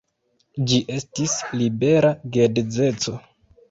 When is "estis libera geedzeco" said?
0.95-3.19